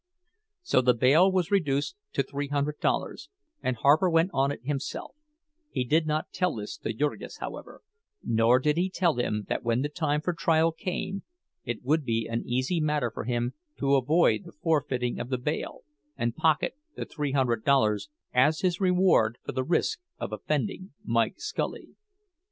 So 0.63 0.81
the 0.81 0.95
bail 0.95 1.31
was 1.31 1.51
reduced 1.51 1.95
to 2.13 2.23
three 2.23 2.47
hundred 2.47 2.79
dollars, 2.79 3.29
and 3.61 3.75
Harper 3.75 4.09
went 4.09 4.31
on 4.33 4.51
it 4.51 4.61
himself; 4.63 5.15
he 5.69 5.83
did 5.83 6.07
not 6.07 6.31
tell 6.33 6.55
this 6.55 6.75
to 6.79 6.91
Jurgis, 6.91 7.37
however—nor 7.37 8.57
did 8.57 8.77
he 8.77 8.89
tell 8.89 9.17
him 9.17 9.45
that 9.47 9.61
when 9.61 9.83
the 9.83 9.89
time 9.89 10.21
for 10.21 10.33
trial 10.33 10.71
came 10.71 11.21
it 11.65 11.83
would 11.83 12.03
be 12.03 12.27
an 12.27 12.41
easy 12.47 12.81
matter 12.81 13.11
for 13.11 13.25
him 13.25 13.53
to 13.77 13.93
avoid 13.93 14.45
the 14.45 14.53
forfeiting 14.53 15.19
of 15.19 15.29
the 15.29 15.37
bail, 15.37 15.81
and 16.17 16.35
pocket 16.35 16.75
the 16.95 17.05
three 17.05 17.33
hundred 17.33 17.63
dollars 17.63 18.09
as 18.33 18.61
his 18.61 18.81
reward 18.81 19.37
for 19.45 19.51
the 19.51 19.63
risk 19.63 19.99
of 20.17 20.33
offending 20.33 20.93
Mike 21.03 21.39
Scully! 21.39 21.89